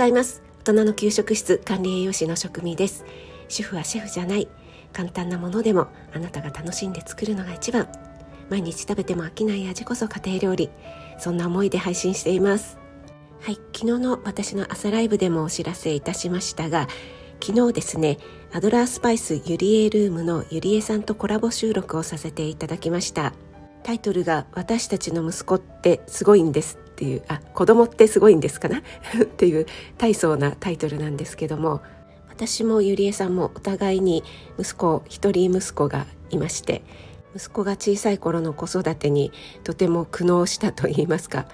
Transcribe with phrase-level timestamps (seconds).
[0.00, 0.42] ざいます。
[0.64, 3.04] 大人の給食室管理栄養士の職味です。
[3.48, 4.48] 主婦はシェフじゃない。
[4.94, 7.86] 簡単なものでもあなたが楽しんで作るのが一番。
[8.48, 10.70] 毎日食べても飽きない味こそ家庭料理。
[11.18, 12.78] そんな思いで配信しています。
[13.42, 16.88] はい昨日の私の朝ライブでもお知らせいたしましたが
[17.42, 18.18] 昨日ですね
[18.52, 23.34] アドラースパイスゆりえルームのゆりえさんとコラボ収録をさせていただきました。
[23.82, 26.78] タイトルが私たちの息子ってすごいんです。
[27.00, 28.82] っていうあ子供ってすごいんですかな？
[29.24, 29.64] っていう
[29.96, 31.80] 大層なタイトルなんですけども。
[32.28, 34.24] 私もゆりえさんもお互いに
[34.58, 36.82] 息子一人息子がいまして
[37.36, 39.30] 息子が小さい頃の子育てに
[39.62, 41.44] とても苦悩したと言いますか。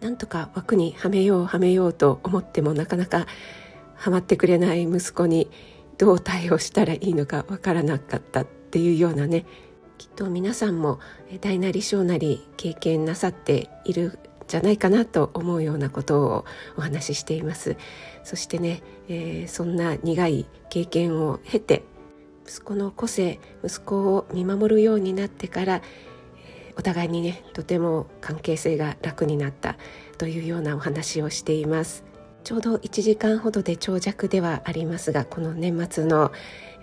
[0.00, 3.26] なんとか枠にはめようはめようと思ってもなかなか
[3.94, 5.48] はまってくれない息子に
[5.96, 9.46] どう対応したらいいのかわからなかったっていうようなね
[9.96, 10.98] きっと皆さんも
[11.40, 16.44] 大なり小なり経験なさっているじゃないかなと思うようなことを
[16.76, 17.76] お話ししています。
[18.24, 21.82] そしてね、えー、そんな苦い経験を経て
[22.46, 25.82] 息子の個性息子を見守るようになってから
[26.76, 29.76] お互いにねとても関係性が楽になった
[30.18, 32.04] というようなお話をしています。
[32.44, 36.32] ちょうど1時間ほどで長尺ではありますがこの年末の、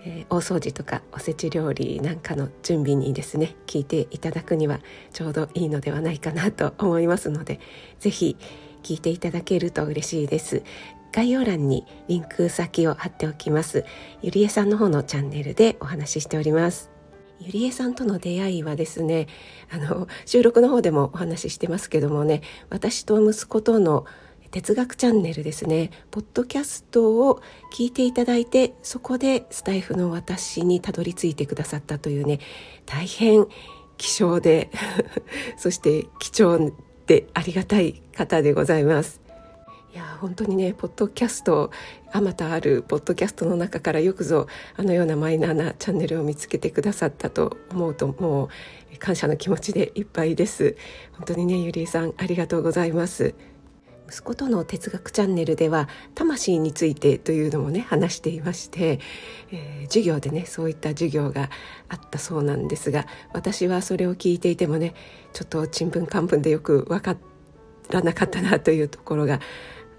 [0.04, 4.80] えー、大掃除とかおせち料理なんかの準備にですね聞いていただくには
[5.12, 7.60] ちょうどいいのではないかなと思いますので
[7.98, 8.36] 是非
[8.82, 10.62] 聞いていただけると嬉しいです。
[11.12, 13.84] 概要欄にリンク先を貼っておきます。
[14.22, 16.90] ゆりえさんの方のチャンネルでお話ししております。
[17.40, 19.26] ゆりえさんとの出会いはですね
[19.70, 24.04] あの収録の方でもお話ししてますけどもね私と息子との
[24.50, 25.90] 哲学チャンネルですね。
[26.10, 27.40] ポッドキャストを
[27.72, 32.40] 聞いていただいてそこでスタイフの私にたどり着いてくださったというね
[32.84, 33.46] 大変
[33.96, 34.70] 希少で
[35.56, 36.72] そして貴重
[37.06, 39.20] でありがたい方でございます。
[39.92, 41.70] いや本当にねポッドキャスト
[42.12, 44.46] あまたあるポッドキャストの中からよくぞ
[44.76, 48.44] あのようなマイナーなチャンネルを見つけてくださったと思うとも
[48.94, 50.76] う感謝の気持ちでいっぱいです。
[51.12, 53.34] 本当にねゆりえさんありがとうございます。
[54.10, 58.98] 息子との哲学チャンネルでは魂についてというのもね話していまして、
[59.52, 61.48] えー、授業でねそういった授業が
[61.88, 64.94] あったそうなんですが私はそれを聞いていてもね
[65.32, 67.16] ちょっとちんぷんかんぷんでよく分か
[67.90, 69.38] らなかったなというところが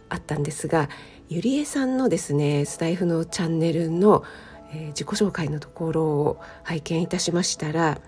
[0.10, 0.90] あったんですが
[1.30, 4.26] ゆりえさんのですねスタイフのチャンネルの、
[4.74, 8.02] えー、自己紹介のところを拝見いたしましたら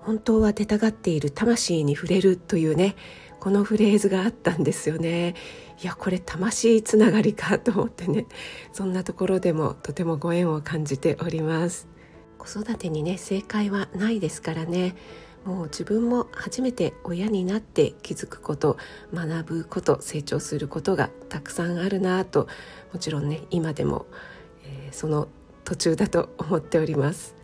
[0.00, 2.96] 本当は出たがっている魂に触れるというね
[3.40, 5.34] このフレーズがあったんですよね。
[5.82, 8.26] いやこれ魂つながりかと思ってね。
[8.72, 11.88] そんなところでもとてもご縁を感じております。
[12.38, 14.94] 子育てにね正解はないですからね。
[15.44, 18.76] もう自分も初めて親になって気づくこと
[19.14, 22.46] 学ぶこと成長することがたくさんあるなと
[22.92, 24.04] もちろんね今でも、
[24.64, 25.28] えー、その
[25.64, 27.39] 途中だと思っております。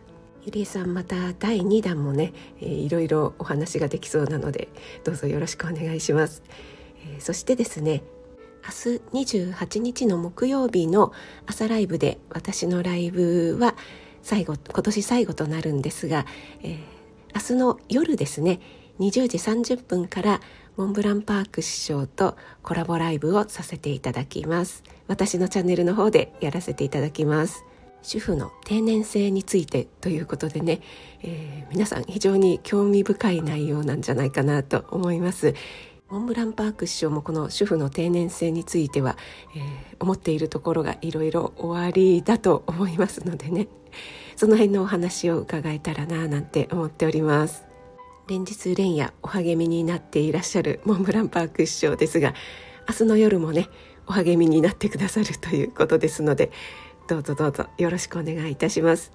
[0.47, 4.69] ゆりえさんまた第2弾もね、えー、いろいろお話ができそうなので
[5.03, 6.45] どうぞよろしくお願いします、
[7.05, 8.05] えー、そしてですね
[8.65, 11.13] 明日28日の木曜日の
[11.47, 13.75] 朝ライブで私のライブは
[14.23, 16.27] 最後今年最後となるんですが、
[16.63, 16.79] えー、
[17.35, 18.61] 明日の夜ですね
[19.01, 20.41] 20時30分から
[20.77, 24.85] モンブランパーク師匠とコラボライブをさせていただきます。
[25.07, 27.65] 私のチャンネルの方でやらせていただきます。
[28.07, 30.81] 主婦の定年制についてということでね、
[31.25, 35.55] えー、皆さん非常に興味深い内容なんじゃないかなと思います。
[36.09, 39.17] モンブランパーク師匠もこの主婦の定年制については、
[39.57, 43.67] えー、思っているところがいろいろおありだと思いますのでね
[44.37, 47.65] その辺のお話を伺えたらななんて思っております。
[48.29, 52.35] 連日連夜お励みになっていらっしゃるモンブランパーク師匠ですが
[52.89, 53.69] 明日の夜もね
[54.07, 56.53] お励みになってくださるということですので
[57.09, 59.13] どうぞどうぞよろしくお願いいたします。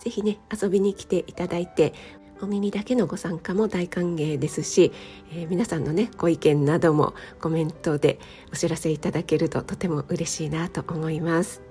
[0.00, 1.94] ぜひね、遊びに来ていただいて、
[2.40, 4.92] お耳だけのご参加も大歓迎ですし、
[5.32, 8.18] えー、皆さんのね、ご意見などもコメントで
[8.52, 11.62] お知らせいただけるととても嬉しいなと思います。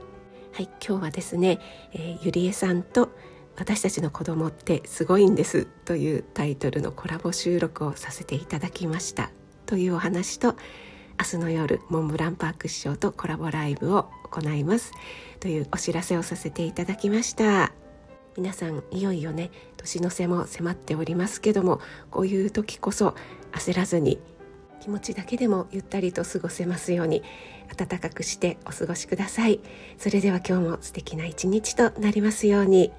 [0.53, 1.59] はい、今日はですね、
[1.93, 3.09] えー、ゆりえさんと
[3.55, 9.31] 私たちの子供ってすごいんですというタイトルのコラボ収録をさせていただきました
[9.65, 10.55] というお話と
[11.19, 14.91] 明日の夜モンブランパーク師匠とコラボライブを行います。
[15.39, 17.71] というお知らせをさせていただきました。
[18.37, 21.79] 皆さんいよいよね年の瀬も迫っておりますけども
[22.09, 23.15] こういう時こそ
[23.51, 24.17] 焦らずに
[24.81, 27.21] 気持ちだけでもゆったりと過ごせますように
[27.77, 29.59] 暖かくしてお過ごしください。
[29.97, 32.91] それでは今日も素敵な一日となりますように。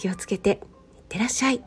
[0.00, 0.58] 気をつけていっ
[1.10, 1.62] てらっしゃい。